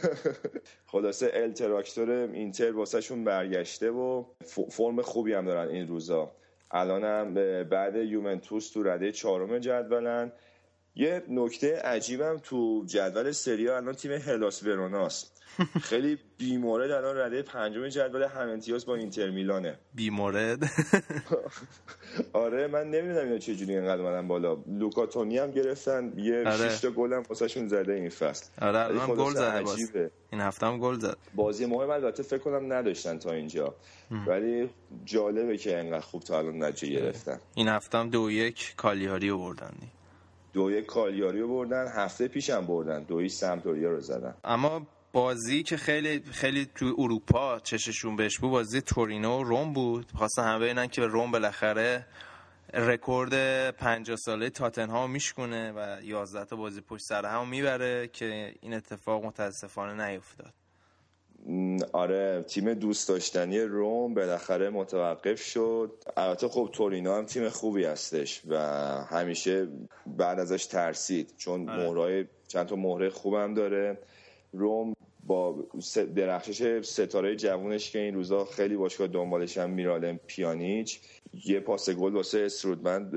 [0.92, 4.24] خلاصه التراکتور اینتر واسهشون برگشته و
[4.70, 6.32] فرم خوبی هم دارن این روزا.
[6.70, 10.32] الان هم بعد یومنتوس تو رده چهارم جدولن.
[10.94, 15.39] یه نکته عجیبم تو جدول سریا الان تیم هلاس وروناست.
[15.82, 19.78] خیلی بیمورد الان رده پنجم جدول هم امتیاز با اینتر میلانه.
[19.94, 20.70] بیمورد.
[22.32, 24.58] آره من نمی‌دونم اینا چجوری اینقدر اومدن بالا.
[24.66, 26.68] لوکاتونی هم گرفتن یه آره.
[26.68, 28.46] 6 تا گل هم واسهشون زده این فصل.
[28.60, 31.16] آره الان گل زده این هفته هم گل زد.
[31.34, 33.74] بازی مهم البته فکر کنم نداشتن تا اینجا.
[34.26, 34.70] ولی
[35.04, 37.40] جالبه که اینقدر خوب تا الان نتیجه گرفتن.
[37.54, 39.72] این هفته هم دو یک کالیاری رو بردن.
[40.52, 43.02] دو یک کالیاری رو بردن هفته پیشم بردن.
[43.02, 44.34] دو یک سمتوریا رو زدن.
[44.44, 50.06] اما بازی که خیلی خیلی تو اروپا چششون بهش بود بازی تورینو و روم بود.
[50.14, 52.06] خواستن همه ببینن که روم بالاخره
[52.74, 58.74] رکورد 50 ساله تاتنهام میشکنه و 11 تا بازی پشت سر هم می‌بره که این
[58.74, 60.52] اتفاق متاسفانه نیفتاد.
[61.92, 66.04] آره تیم دوست داشتنی روم بالاخره متوقف شد.
[66.16, 68.56] البته خب تورینو هم تیم خوبی هستش و
[69.04, 69.68] همیشه
[70.06, 71.86] بعد ازش ترسید چون آره.
[71.86, 73.98] مهرای چند تا مهره خوبم داره.
[74.52, 74.94] روم
[75.30, 75.64] با
[76.16, 81.00] درخشش ستاره جوونش که این روزا خیلی باشگاه دنبالش هم میرالم پیانیچ.
[81.44, 83.12] یه پاس گل واسه استرودمند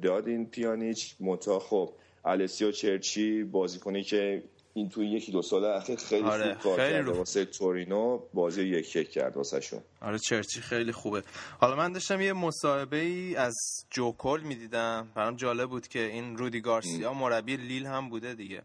[0.00, 1.14] داد این پیانیچ.
[1.20, 1.92] متا خب
[2.24, 4.42] السیو چرچی بازیکنی که
[4.74, 8.20] این توی یکی دو سال اخیر خیلی آره، خوب کار کرده واسه تورینو.
[8.34, 9.80] بازی یک یک کرد واسه شون.
[10.00, 11.22] آره چرچی خیلی خوبه.
[11.60, 13.56] حالا من داشتم یه مصاحبه ای از
[13.90, 15.08] جو کول می‌دیدم.
[15.14, 18.62] برام جالب بود که این رودی گارسیا مربی لیل هم بوده دیگه.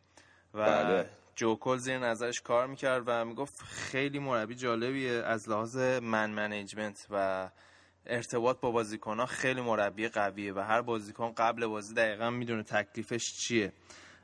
[0.54, 1.06] و بله.
[1.36, 5.12] جو کول زیر نظرش کار می‌کرد و می‌گفت خیلی مربی جالبیه.
[5.12, 7.50] از لحاظ من management و
[8.06, 13.34] ارتباط با بازیکن ها خیلی مربی قویه و هر بازیکن قبل بازی دقیقا می‌دونه تکلیفش
[13.34, 13.74] چیه.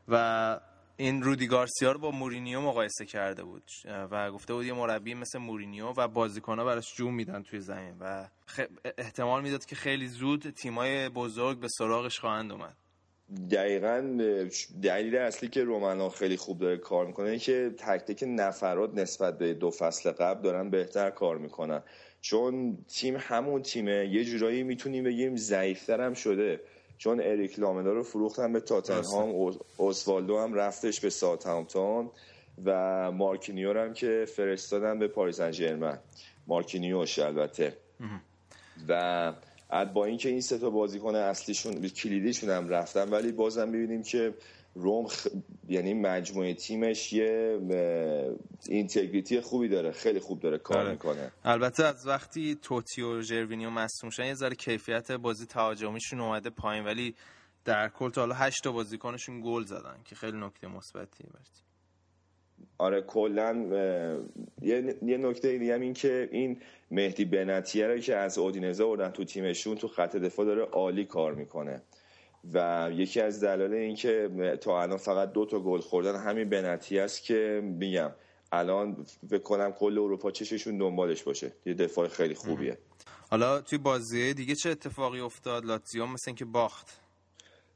[0.08, 0.60] و
[0.98, 5.40] این رودی گارسیا رو با مورینیو مقایسه کرده بود و گفته بود یه مربی مثل
[5.40, 8.28] مورینیو و بازیکن‌ها براش جون میدن توی زمین و
[8.98, 12.78] احتمال می‌داد که خیلی زود تیمای بزرگ به سراغش خواهند اومد.
[13.52, 14.18] دقیقا
[14.84, 19.54] دلیل اصلی که رومنا خیلی خوب داره کار می‌کنه که تک تک نفرات نسبت به
[19.54, 21.84] دو فصل قبل دارن بهتر کار می‌کنن.
[22.22, 26.60] چون تیم همون تیمه یه جورایی می‌تونیم بگیم ضعیفتر هم شده.
[26.98, 32.10] چون اریک لاملا رو فروختن به تاتنهام اوسوالدو هم رفتش به ساوثهامپتون
[32.66, 36.00] و مارکینیو هم که فرستادن به پاریس سن
[36.48, 37.78] مارکینیوش البته.
[38.88, 39.34] و
[39.94, 44.34] با اینکه این سه تا بازیکن اصلیشون کلیدیشون هم رفتن ولی بازم ببینیم که
[44.76, 45.28] روم خ...
[45.70, 47.60] یعنی مجموعه تیمش یه
[48.68, 50.92] integrity خوبی داره خیلی خوب داره کار آره.
[50.92, 56.50] می‌کنه البته از وقتی توتی و ژروینیو مصدوم شدن یه ذره کیفیت بازی تهاجمیشون اومده
[56.50, 57.16] پایین ولی
[57.66, 61.67] در کل تا حالا 8 تا بازیکنشون گل زدن که خیلی نکته مثبتیه برد
[62.78, 63.54] آره کلا
[64.62, 69.24] یه, نکته دیگه هم این که این مهدی بنتیه رو که از اودینزه آوردن تو
[69.24, 71.82] تیمشون تو خط دفاع داره عالی کار می‌کنه.
[72.54, 74.30] و یکی از دلایل این که
[74.62, 78.12] تا الان فقط دو تا گل خوردن همین بنتی است که میگم
[78.52, 81.52] الان فکر کنم کل اروپا چششون دنبالش باشه.
[81.66, 82.78] یه دفاع خیلی خوبیه.
[83.30, 87.07] حالا توی بازی دیگه چه اتفاقی افتاد؟ لاتزیو مثل اینکه باخت.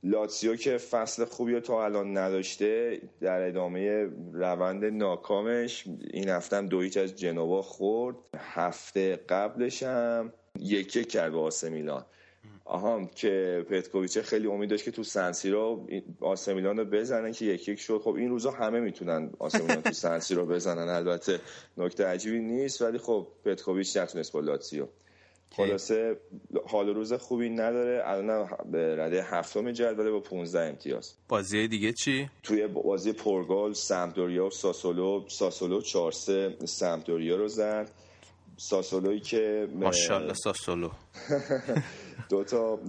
[0.04, 5.84] لاتسیو که فصل خوبی رو تا الان نداشته در ادامه روند ناکامش
[6.14, 8.16] این هفته هم دویچ از جنوا خورد.
[8.38, 12.06] هفته قبلش هم یک یک کرد به آسه میلان.
[12.66, 15.88] آها که پتکوویچ خیلی امید داشت که تو سنسی رو
[16.22, 18.02] آسمیلان رو بزنن که یک یک شد.
[18.04, 21.40] خب این روزا همه می‌تونن آسمیلان تو سنسی رو بزنن البته
[21.78, 24.88] نکته عجیبی نیست ولی خب پتکوویچ نتونست با لاتسیو
[25.56, 26.18] خلاصه
[26.68, 28.04] حال روز خوبی نداره.
[28.06, 31.14] الان به رده هفتم جدول با 15 امتیاز.
[31.28, 35.26] بازی دیگه چی؟ توی بازی پرگال سمدوریا و ساسولو.
[35.28, 37.92] ساسولو 4 3 سمدوریا رو زد.
[38.58, 40.90] ساسولوی که ماشاءالله ساسولو.
[42.30, 42.80] دو تا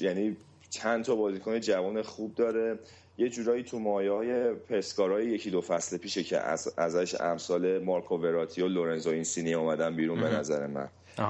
[0.00, 0.36] یعنی
[0.70, 2.78] چند تا بازیکن جوان خوب داره.
[3.18, 8.16] یه جورایی تو مایه های پسکارای یکی دو فصل پیشه که از ازش امثال مارکو
[8.16, 10.88] وراتی و لورنزو اینسینی اومدن بیرون به نظر من.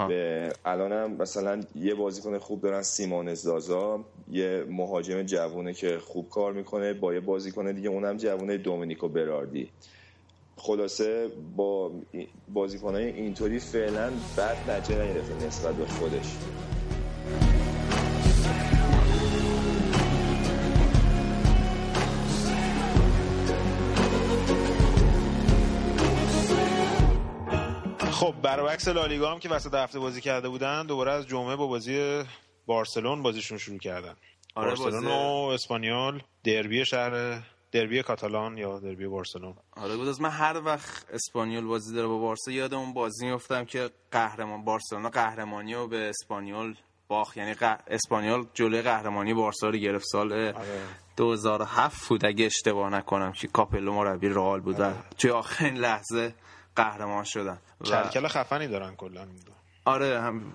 [0.09, 6.53] به الانم مثلا یه بازیکن خوب دارن سیمون زازا یه مهاجم جوونه که خوب کار
[6.53, 9.71] می‌کنه با یه بازیکن دیگه اونم جوونه دومینیکو براردی.
[10.57, 11.91] خلاصه با
[12.49, 16.37] بازیکنهای اینطوری فعلا بد نجه نگرفته نسبت به خودش.
[28.31, 32.23] خب برعکس لالیگا هم که وسط هفته بازی کرده بودن دوباره از جمعه با بازی
[32.67, 34.15] بارسلون بازیشون شروع کردن
[34.55, 40.31] آره بارسلون و اسپانیول دربی شهر دربی کاتالان یا دربی بارسلون آره بود از من
[40.31, 45.75] هر وقت اسپانیول بازی داره با بارسا یاد اون بازی میافتم که قهرمان بارسلونا قهرمانی
[45.75, 46.75] رو به اسپانیول
[47.09, 47.55] باخت یعنی
[47.87, 50.55] اسپانیول جلوی قهرمانی بارسا رو گرفت سال آره.
[51.17, 54.97] 2007 بود اگه اشتباه نکنم که کاپلو مربی رئال بود آره.
[55.19, 56.35] توی آخرین لحظه
[56.77, 57.59] قهرمان شدن.
[57.85, 59.27] کلکل خفنی دارن کلا
[59.85, 60.55] آره هم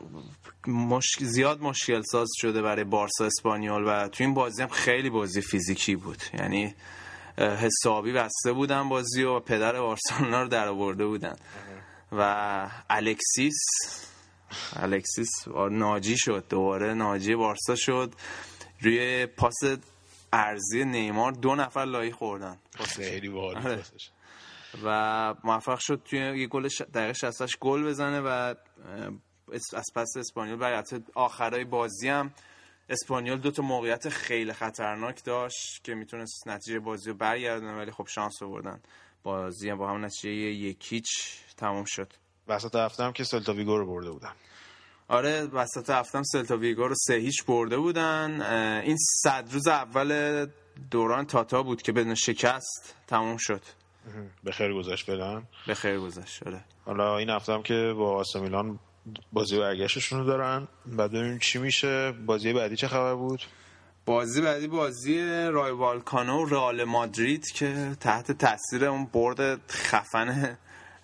[0.68, 1.24] مشک...
[1.24, 5.96] زیاد مشکل ساز شده برای بارسا اسپانیول و تو این بازی هم خیلی بازی فیزیکی
[5.96, 6.24] بود.
[6.34, 6.76] یعنی
[7.38, 11.36] حسابی بسته بودن بازی و پدر بارسلونا رو در آورده بودن.
[12.12, 13.58] و الکسیس
[14.74, 16.46] الکسیس ناجی شد.
[16.50, 18.14] دوباره ناجی بارسا شد.
[18.82, 19.56] روی پاس
[20.34, 22.58] ارزی نیمار دو نفر لایی خوردن.
[22.80, 23.82] خیلی باحال
[24.84, 28.56] و موفق شد توی یه گل دقیقه 68 گل بزنه و
[29.74, 30.84] از پس اسپانیول برای
[31.16, 32.32] آخرای بازی هم.
[32.90, 38.08] اسپانیول دو تا موقعیت خیلی خطرناک داشت که می‌تونست نتیجه بازی رو برگردونه ولی خب
[38.08, 38.82] شانس آوردن.
[39.24, 41.08] بازی هم با هم نتیجه یکیچ
[41.58, 42.14] تموم شد.
[42.48, 44.34] وسط هفته هم که سلتا ویگو رو برده بودن.
[45.08, 48.42] آره وسط هفته هم سلتا ویگو رو سه هیچ برده بودن.
[48.82, 50.48] این صد روز اول
[50.92, 53.62] دوران تاتا بود که بدون شکست تموم شد.
[54.44, 56.64] به خیر گذشت بدن به خیر گذشت آره.
[56.86, 58.76] حالا این هفته هم که با آسا
[59.34, 60.68] بازی برگشتشون رو دارن.
[60.86, 62.12] بعد ببینیم چی میشه.
[62.12, 63.42] بازی بعدی چه خبر بود؟
[64.06, 70.58] بازی بعدی بازی رای والکانو و رئال مادرید که تحت تاثیر اون برد خفن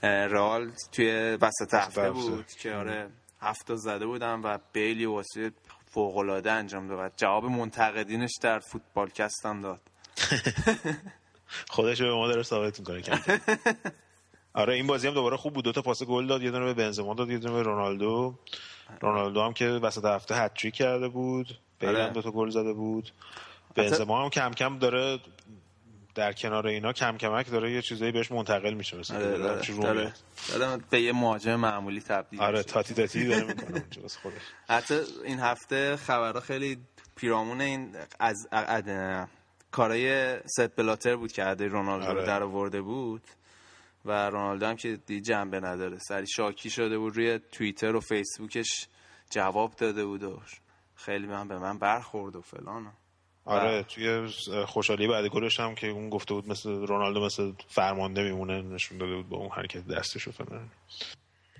[0.04, 3.10] رئال توی وسط هفته بود که آره
[3.42, 5.52] هفته زده بودم و بیلی واسه
[5.86, 7.14] فوق العاده انجام داد.
[7.18, 9.82] جواب منتقدینش در فوتبالکست هم داد.
[11.70, 13.02] خودش به ما داره ثابت می‌کنه
[14.54, 15.64] آره این بازی هم دوباره خوب بود.
[15.66, 18.36] دو تا پاس گل داد یه دونه به بنزما داد یه دونه به رونالدو.
[19.02, 21.60] رونالدو هم که وسط هفته هتریک کرده بود.
[21.80, 22.10] بیل آره.
[22.10, 23.12] دو تا گل زده بود.
[23.76, 25.20] بنزما هم کم کم داره
[26.16, 30.14] در کنار اینا کم کمک داره یه چیزایی بهش منتقل میشه مثلا آره داره,
[30.48, 30.80] داره.
[30.90, 33.84] به یه مهاجم معمولی تبدیل آره تاتی تاتی داره می‌کنه
[34.22, 34.42] خودش.
[34.70, 36.78] حتی این هفته خبرها خیلی
[37.16, 38.48] پیرامون این از
[39.72, 42.20] کارای ست بلاتر بود که عده رونالدو آره.
[42.20, 43.22] رو در آورده بود
[44.06, 45.98] و رونالدو هم که دی جنبه نداره.
[45.98, 48.88] سری شاکی شده بود روی توییتر و فیسبوکش
[49.30, 50.40] جواب داده بود و
[50.96, 52.92] خیلی من به من برخورد و فلان.
[53.46, 54.28] آره توی
[54.66, 59.16] خوشحالی بعد گلش هم که اون گفته بود مثل رونالدو مثل فرمانده میمونه نشون داده
[59.16, 60.70] بود با اون حرکت دستش و فلان.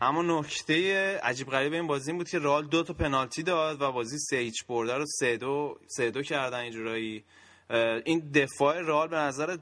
[0.02, 3.92] اما نکته عجیب غریب این بازی این بود که رال دو تا پنالتی داد و
[3.92, 7.24] بازی سه هیچ برده رو سه دو سه دو کردن اینجورایی
[8.06, 9.58] این دفاع رال به نظر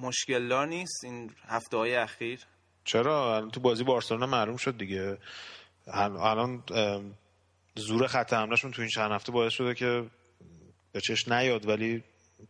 [0.00, 2.40] مشکل نیست؟ این هفته های اخیر؟
[2.84, 5.18] چرا؟ تو بازی بارسلونا معلوم شد دیگه.
[5.86, 6.62] الان
[7.76, 10.04] زور خط حملهشون تو این چند هفته باعث شده که
[10.92, 12.02] به چش نیاد ولی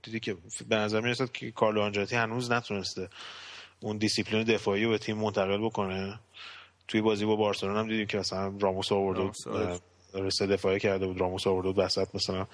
[0.03, 0.37] دیدی که
[0.69, 3.09] به نظر می‌رسد که کارلو آنجاتی هنوز نتونسته
[3.81, 6.21] اون دیسیپلین دفاعی رو به تیم منتقل بکنه.
[6.89, 9.37] توی بازی با بارسلونا هم دیدیم که مثلا راموس آورد
[10.15, 12.47] رسه دفاعی کرده بود راموس آورد وسط مثلا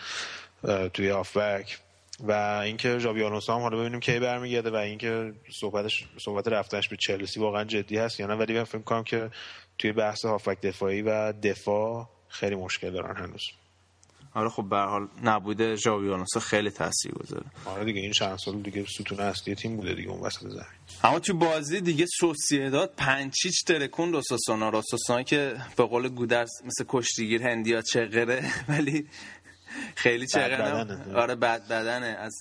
[0.89, 1.79] توی هافبک
[2.21, 2.33] و
[2.65, 7.41] اینکه ژاوی آلونسو هم حالا ببینیم کی برمیگرده و اینکه صحبتش صحبت رفتنش به چلسی
[7.41, 8.35] واقعا جدی هست یا نه.
[8.35, 9.31] ولی من فکر کنم که
[9.79, 13.43] توی بحث هافک دفاعی و دفاع خیلی مشکل دارن هنوز.
[14.35, 18.85] آره خب به حال نبوده ژاوی آلونسو خیلی تاثیرگذاره آره دیگه این چند سال دیگه
[18.85, 20.65] ستون اصلی تیم بوده دیگه اون وسط زمین.
[21.05, 27.43] اما تو بازی دیگه سوسییداد پنچیچ ترکون روساسونا روساسونا که به قول گودرس مثل کشتیگیر
[27.43, 28.45] هندیا چغره.
[28.69, 29.07] ولی
[29.95, 32.07] خیلی چقدر آره بد بدنه.
[32.07, 32.35] از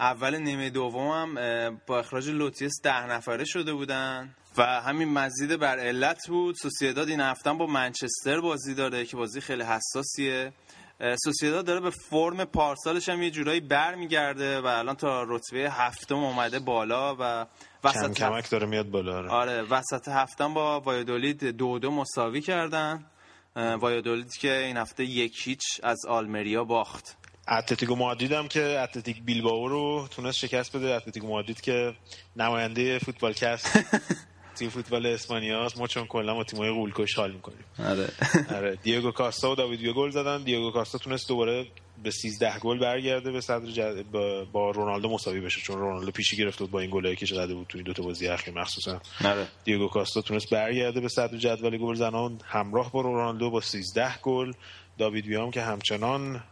[0.00, 4.34] اول نیمه دوم هم با اخراج لوتیس ده نفره شده بودن.
[4.58, 9.40] و همین مزید بر علت بود سوسیداد این هفته با منچستر بازی داره که بازی
[9.40, 10.52] خیلی حساسیه.
[11.24, 16.58] سوسیداد داره به فرم پارسالش هم یه جورایی برمیگرده و الان تا رتبه هفتم اومده
[16.58, 17.46] بالا و
[17.84, 22.40] وسط کم کمک داره میاد بالا آره, آره وسط هفتم با وایادولید دو دو مساوی
[22.40, 23.04] کردن.
[23.56, 27.16] وایادولید که این هفته یک هیچ از آلمریا باخت.
[27.48, 30.94] اتلتیکو مادرید هم که اتلتیک بیلبائو رو تونست شکست بده.
[30.94, 31.94] اتلتیکو مادرید که
[32.36, 33.78] نماینده فوتبالکست
[34.56, 37.64] تیم فوتبال اسپانیا ما چون کلا با تیمای غولکش حال می‌کنیم.
[37.78, 38.08] آره.
[38.56, 38.76] آره.
[38.82, 40.42] دیگو کاستا و داوید گل زدن.
[40.42, 41.66] دیگو کاستا تونست دوباره
[42.02, 44.02] به 13 گل برگرده به صدر جد...
[44.52, 47.66] با رونالدو مساوی بشه چون رونالدو پیشی گرفت بود با این گلایی که زده بود
[47.66, 49.48] تو این دو تا بازی اخیر مخصوصا آره.
[49.64, 51.94] دیگو کاستا تونست برگرده به صدر جدول گل.
[51.94, 54.52] زنان همراه با رونالدو با 13 گل.
[54.98, 56.42] داوید ویام که همچنان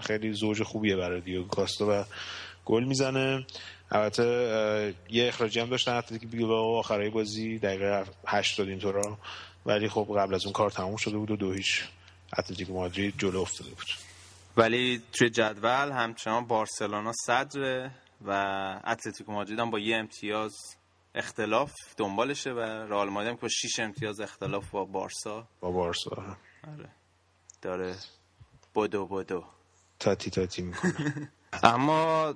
[0.00, 2.04] خیلی زوج خوبیه برای دیگو کاستا و
[2.64, 3.46] گل می‌زنه.
[3.90, 9.18] البته یه اخراجی هم داشتن اتلتیک بیلبائو آخرای بازی دقیقه 80 اینطورا.
[9.66, 11.82] ولی خب قبل از اون کار تموم شده بود و دو هیچ
[12.38, 14.09] اتلتیک مادرید جلو افتاده بود.
[14.56, 17.90] ولی توی جدول همچنان بارسلونا صدره
[18.26, 18.30] و
[18.86, 20.54] اتلتیکو مادرید هم با یه امتیاز
[21.14, 25.48] اختلاف دنبالشه و رئال مادرید هم با 6 امتیاز اختلاف با بارسا.
[25.60, 26.36] با بارسا.
[26.68, 26.88] آره.
[27.62, 27.96] داره
[28.74, 29.44] بدو بدو.
[29.98, 31.32] تاتی تاتی می‌کنه.
[31.62, 32.34] اما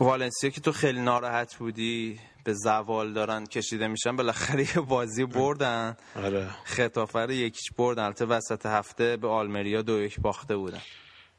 [0.00, 5.96] والنسیا که تو خیلی ناراحت بودی به زوال دارن کشیده میشن بالاخره یه بازی بردن.
[6.16, 6.50] آره.
[6.64, 8.02] خطافه رو یکیش بردن.
[8.04, 10.80] البته وسط هفته به آلمریا دو یک باخته بودن.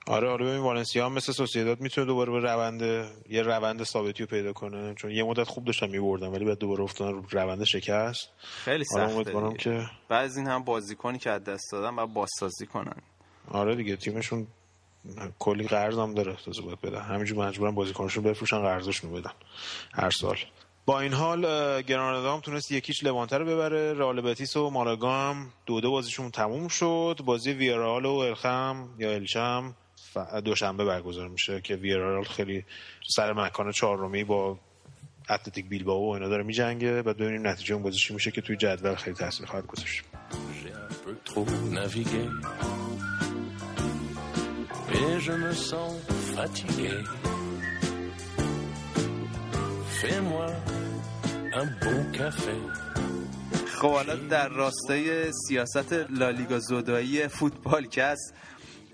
[0.07, 2.81] آره آره ببین والنسیا هم مثل سوسییداد می‌تونه دوباره به روند
[3.29, 4.93] یه روند ثابتی رو پیدا کنه.
[4.95, 8.29] چون یه مدت خوب داشتن میبردن ولی بعد دوباره افتادن رو روند شکست.
[8.39, 13.01] خیلی آره، سخته که بعضی این هم بازیکنی که از دست دادن بعد بازسازی کنن.
[13.51, 14.47] آره دیگه تیمشون
[15.39, 17.01] کلی قرض هم داره تازه باید بدن.
[17.01, 19.31] همینجور مجبورن بازیکنشون بفروشن قرضشون بدن.
[19.93, 20.37] هر سال.
[20.85, 21.41] با این حال
[21.81, 23.93] گرانادا هم تونست یکیش لوانته رو ببره.
[23.93, 27.19] رئال بتیس و مالاگا هم دو دو بازیشون تموم شد.
[27.25, 29.75] بازی ویارال و الخم یا الشم.
[30.45, 32.65] دوشنبه برگزار میشه که ویارال خیلی
[33.07, 34.59] سر مکان چهارمی با
[35.29, 38.95] اتلتیک بیلبائو و اینا داره میجنگه بعد ببینیم نتیجه اون بازی میشه که توی جدول
[38.95, 40.03] خیلی تاثیر خواهد گذاشت
[44.93, 45.93] Et je me sens
[46.35, 46.91] fatigué.
[49.99, 50.47] Fais-moi
[51.61, 52.57] un bon café.
[53.75, 58.17] خب حالا در راستای سیاست لالیگا زودایی فوتبال کس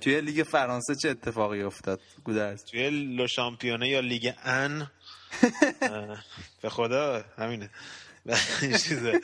[0.02, 4.92] توی لیگ فرانسه چه اتفاقی افتاد؟ گودرز توی Le Championnat یا Ligue Un؟
[6.62, 7.70] به خدا همینه.
[8.88, 9.22] چیزه.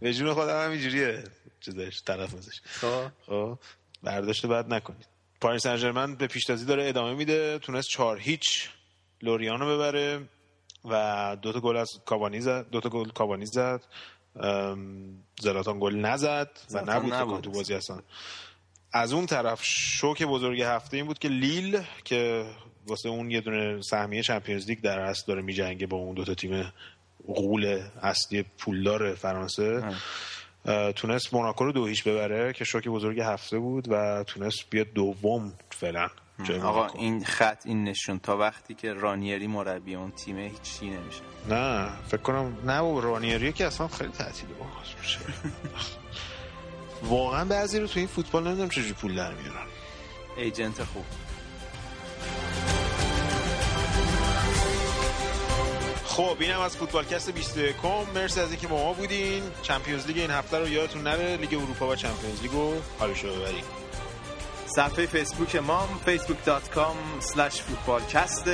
[0.00, 1.24] به جون خودم همینجوریه
[1.60, 3.58] چیزش تلفظش خب, خب.
[4.02, 5.06] برداشت بعد نکنید.
[5.40, 8.68] پاریس سن به پیشتازی داره ادامه میده تونست چهار هیچ
[9.22, 10.28] لوریان رو ببره
[10.84, 13.84] و دو تا گل از کابانی زد دو تا گل کابانی زد.
[15.40, 17.44] زلاتان گل نزد و نبود, نبود.
[17.44, 17.98] تو بازی اصلا.
[18.92, 22.46] از اون طرف شوک بزرگ هفته این بود که لیل که
[22.86, 26.34] واسه اون یه دونه سهمیه چمپیونز لیگ در اصل داره میجنگه با اون دو تا
[26.34, 26.72] تیم
[27.26, 29.82] غول اصلی پولدار فرانسه.
[30.96, 35.52] تونست موناکو رو دو هیچ ببره که شوک بزرگ هفته بود و تونست بیاد دوم
[35.70, 36.08] فعلا.
[36.62, 41.20] آقا این خط این نشون تا وقتی که رانیری مربی اون تیمه هیچی نمیشه.
[41.48, 44.52] نه فکر کنم نه و رانیری که اصلا خیلی تعطیلی
[45.00, 45.18] میشه.
[47.02, 49.66] واقعا بعضی رو تو این فوتبال نمی‌دونم چجوری پول در میارن.
[50.36, 51.04] agent خوب.
[56.04, 57.76] خب اینم از فوتبالکست 21
[58.14, 59.42] مرسی از اینکه با ما بودین.
[59.62, 61.36] Champions League این هفته رو یادتون نره.
[61.36, 63.83] لیگ اروپا و Champions League رو حالش رو ببرید
[64.76, 68.44] صفحه فیسبوک ما facebook.com slash فوتبالکست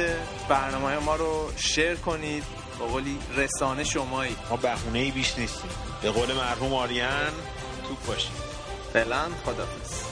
[0.49, 2.45] برنامه ما رو شیر کنید.
[2.79, 4.37] با قولی رسانه شمایی.
[4.51, 5.71] ما بهونه ای بیش نیستیم.
[6.03, 7.33] به قول مرحوم آریان
[7.89, 8.33] توپ باشید
[8.93, 10.03] فعلا خدافز